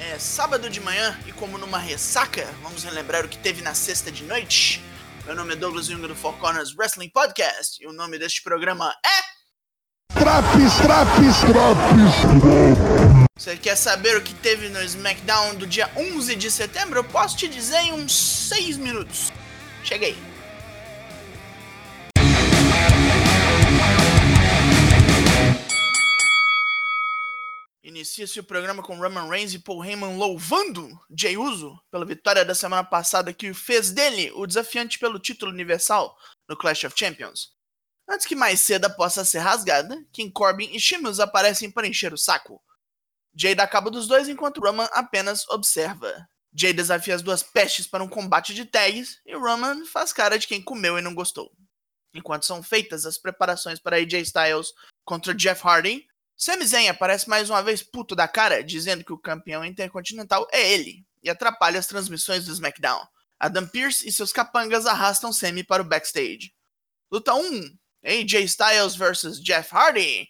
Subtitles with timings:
[0.00, 4.12] É sábado de manhã e como numa ressaca, vamos relembrar o que teve na sexta
[4.12, 4.80] de noite.
[5.26, 8.94] Meu nome é Douglas Jung do Four Corners Wrestling Podcast e o nome deste programa
[9.04, 13.18] é Traps, traps, traps.
[13.36, 17.00] Você quer saber o que teve no SmackDown do dia 11 de setembro?
[17.00, 18.14] Eu posso te dizer em uns
[18.48, 19.32] 6 minutos.
[19.82, 20.16] Cheguei.
[27.98, 32.54] Inicia-se o programa com Roman Reigns e Paul Heyman louvando Jey Uso pela vitória da
[32.54, 36.16] semana passada que fez dele o desafiante pelo título universal
[36.48, 37.56] no Clash of Champions.
[38.08, 42.16] Antes que mais cedo possa ser rasgada, King Corbin e Sheamus aparecem para encher o
[42.16, 42.62] saco.
[43.34, 46.24] Jay dá cabo dos dois enquanto Roman apenas observa.
[46.54, 50.46] Jay desafia as duas pestes para um combate de tags e Roman faz cara de
[50.46, 51.50] quem comeu e não gostou.
[52.14, 54.72] Enquanto são feitas as preparações para AJ Styles
[55.04, 56.06] contra Jeff Hardy,
[56.40, 60.72] Sami Zayn aparece mais uma vez puto da cara, dizendo que o campeão intercontinental é
[60.72, 63.04] ele, e atrapalha as transmissões do SmackDown.
[63.40, 66.54] Adam Pearce e seus capangas arrastam Sami para o backstage.
[67.10, 70.28] Luta 1: AJ Styles vs Jeff Hardy.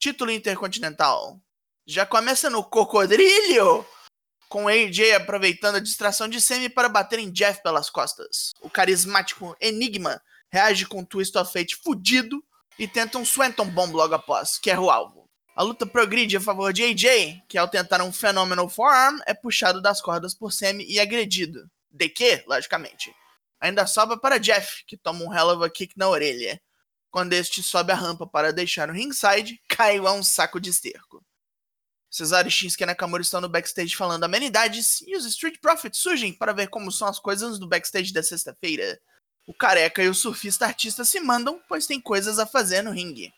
[0.00, 1.40] Título intercontinental.
[1.86, 3.86] Já começa no cocodrilho,
[4.48, 8.52] com AJ aproveitando a distração de Sami para bater em Jeff pelas costas.
[8.60, 12.42] O carismático Enigma reage com um Twist of Fate fudido
[12.76, 15.25] e tenta um Swanton Bomb logo após, que erra o alvo.
[15.56, 19.80] A luta progride a favor de AJ, que ao tentar um Phenomenal Forearm é puxado
[19.80, 21.66] das cordas por Sammy e agredido.
[21.90, 23.10] De que, logicamente.
[23.58, 26.60] Ainda sobra para Jeff, que toma um hell of a kick na orelha.
[27.10, 31.24] Quando este sobe a rampa para deixar o ringside, caiu a um saco de esterco.
[32.10, 36.52] Cesaro e Shinsuke Nakamura estão no backstage falando amenidades e os Street Profits surgem para
[36.52, 39.00] ver como são as coisas no backstage da sexta-feira.
[39.46, 43.32] O careca e o surfista artista se mandam, pois tem coisas a fazer no ringue.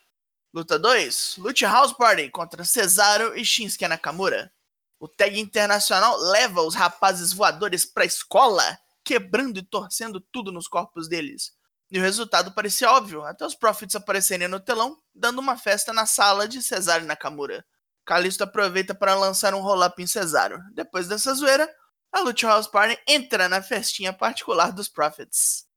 [0.53, 4.51] Luta 2: Lute House Party contra Cesaro e Shinsuke Nakamura.
[4.99, 11.07] O tag internacional leva os rapazes voadores pra escola, quebrando e torcendo tudo nos corpos
[11.07, 11.53] deles.
[11.91, 16.07] E o resultado parecia óbvio, até os Profits aparecerem no telão, dando uma festa na
[16.07, 17.65] sala de Cesaro e Nakamura.
[18.07, 20.59] Kalisto aproveita para lançar um roll-up em Cesaro.
[20.75, 21.71] Depois dessa zoeira,
[22.11, 25.68] a Lute House Party entra na festinha particular dos Profits.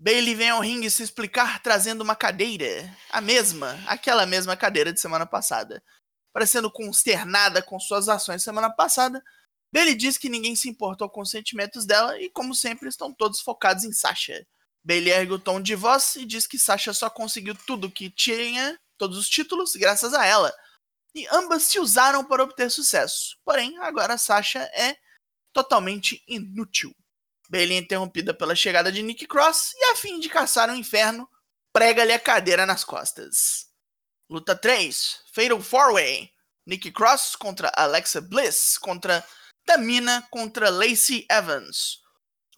[0.00, 5.00] Bailey vem ao ringue se explicar trazendo uma cadeira, a mesma, aquela mesma cadeira de
[5.00, 5.82] semana passada.
[6.32, 9.22] Parecendo consternada com suas ações semana passada,
[9.72, 13.40] Bailey diz que ninguém se importou com os sentimentos dela e, como sempre, estão todos
[13.40, 14.46] focados em Sasha.
[14.84, 18.78] Bailey ergue o tom de voz e diz que Sasha só conseguiu tudo que tinha,
[18.96, 20.54] todos os títulos, graças a ela.
[21.14, 23.36] E ambas se usaram para obter sucesso.
[23.44, 24.96] Porém, agora Sasha é
[25.52, 26.94] totalmente inútil.
[27.48, 30.76] Bailey é interrompida pela chegada de Nick Cross e, a fim de caçar o um
[30.76, 31.28] inferno,
[31.72, 33.66] prega-lhe a cadeira nas costas.
[34.28, 36.30] Luta 3: Fatal 4-Way.
[36.66, 39.24] Nick Cross contra Alexa Bliss contra
[39.64, 42.00] Tamina contra Lacey Evans.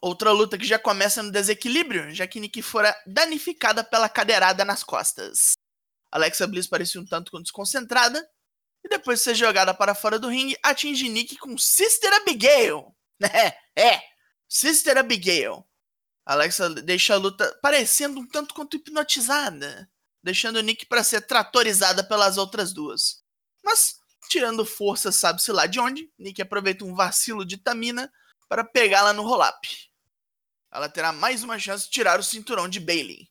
[0.03, 4.83] Outra luta que já começa no desequilíbrio, já que Nick fora danificada pela cadeirada nas
[4.83, 5.53] costas.
[6.11, 8.27] Alexa Bliss parecia um tanto desconcentrada
[8.85, 12.95] e depois de ser jogada para fora do ringue, atinge Nick com Sister Abigail.
[13.23, 14.03] É, é,
[14.53, 15.65] Sister Abigail.
[16.27, 19.89] Alexa deixa a luta parecendo um tanto quanto hipnotizada,
[20.21, 23.23] deixando Nick para ser tratorizada pelas outras duas.
[23.63, 28.13] Mas, tirando força sabe-se lá de onde, Nick aproveita um vacilo de Tamina
[28.49, 29.69] para pegá-la no roll-up.
[30.73, 33.29] Ela terá mais uma chance de tirar o cinturão de Bailey.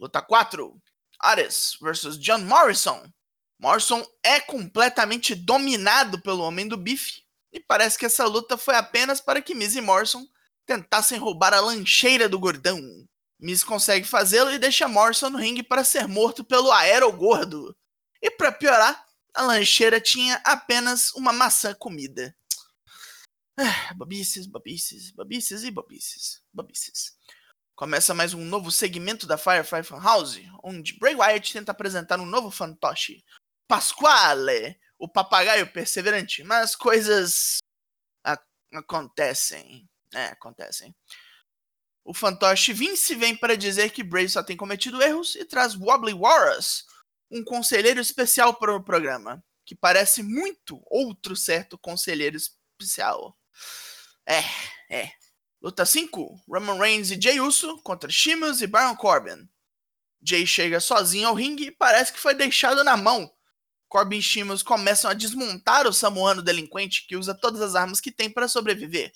[0.00, 0.74] Luta 4:
[1.20, 3.06] Ares versus John Morrison.
[3.58, 7.22] Morrison é completamente dominado pelo Homem do Bife,
[7.52, 10.26] e parece que essa luta foi apenas para que Miz e Morrison
[10.66, 12.80] tentassem roubar a lancheira do gordão.
[13.40, 17.76] Miz consegue fazê-lo e deixa Morrison no ringue para ser morto pelo aerogordo.
[18.20, 22.36] E para piorar, a lancheira tinha apenas uma maçã comida.
[23.58, 25.10] Ah, bobices, bobices,
[25.64, 27.16] e bobices, bobices.
[27.74, 32.50] Começa mais um novo segmento da Firefly Funhouse, onde Bray Wyatt tenta apresentar um novo
[32.50, 33.24] fantoche,
[33.66, 37.58] Pasquale, o papagaio perseverante, mas coisas
[38.72, 39.88] acontecem.
[40.14, 40.94] É, acontecem.
[42.04, 46.14] O fantoche Vince vem para dizer que Bray só tem cometido erros e traz Wobbly
[46.14, 46.84] Warras,
[47.30, 53.38] um conselheiro especial para o programa, que parece muito outro certo conselheiro especial.
[54.26, 54.42] É,
[54.90, 55.12] é.
[55.62, 59.48] Luta 5: Roman Reigns e Jey Uso contra Sheamus e Baron Corbin.
[60.20, 63.32] Jay chega sozinho ao ringue e parece que foi deixado na mão.
[63.88, 68.10] Corbin e Sheamus começam a desmontar o samoano delinquente que usa todas as armas que
[68.10, 69.12] tem para sobreviver.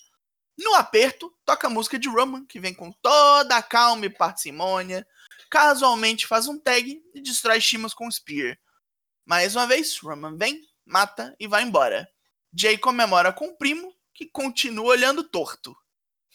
[0.59, 5.07] No aperto, toca a música de Roman, que vem com toda a calma e parcimônia,
[5.51, 8.59] casualmente faz um tag e destrói Shimas com Spear.
[9.25, 12.09] Mais uma vez, Roman vem, mata e vai embora.
[12.55, 15.77] Jay comemora com o primo, que continua olhando torto.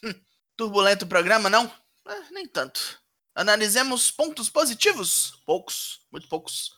[0.03, 0.13] Hum,
[0.55, 1.65] turbulento programa, não?
[2.07, 3.01] Eh, nem tanto.
[3.33, 5.41] Analisemos pontos positivos?
[5.45, 6.75] Poucos, muito poucos.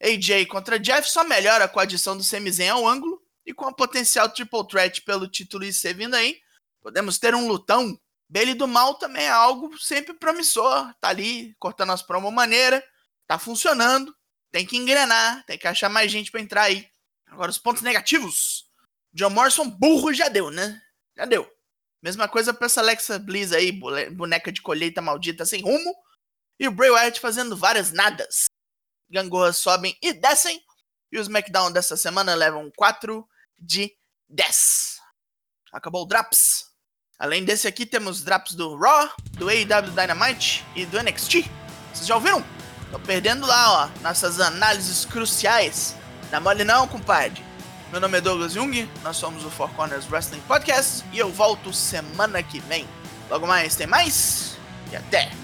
[0.00, 3.72] AJ contra Jeff só melhora com a adição do Semizen ao ângulo e com a
[3.72, 6.43] potencial triple threat pelo título IC vindo aí.
[6.84, 7.98] Podemos ter um lutão.
[8.28, 10.94] Bailey do Mal também é algo sempre promissor.
[11.00, 12.84] Tá ali cortando as promos maneira,
[13.26, 14.14] tá funcionando.
[14.52, 16.86] Tem que engrenar, tem que achar mais gente para entrar aí.
[17.26, 18.66] Agora os pontos negativos.
[19.14, 20.78] John Morrison burro já deu, né?
[21.16, 21.50] Já deu.
[22.02, 25.96] Mesma coisa pra essa Alexa Bliss aí, boneca de colheita maldita sem rumo.
[26.60, 28.44] E o Bray Wyatt fazendo várias nadas.
[29.08, 30.62] Gangorras sobem e descem.
[31.10, 33.26] E os SmackDown dessa semana levam 4
[33.58, 33.96] de
[34.28, 34.98] 10.
[35.72, 36.73] Acabou o Drops.
[37.18, 41.48] Além desse aqui, temos Drops do Raw, do AEW Dynamite e do NXT.
[41.92, 42.44] Vocês já ouviram?
[42.90, 45.96] Tô perdendo lá, ó, nossas análises cruciais.
[46.30, 47.42] Dá mole não, compadre.
[47.92, 51.72] Meu nome é Douglas Jung, nós somos o Four Corners Wrestling Podcast e eu volto
[51.72, 52.88] semana que vem.
[53.30, 54.56] Logo mais tem mais
[54.90, 55.43] e até!